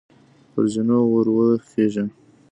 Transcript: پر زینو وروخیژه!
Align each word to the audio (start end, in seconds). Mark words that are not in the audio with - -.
پر 0.53 0.65
زینو 0.73 0.97
وروخیژه! 1.13 2.03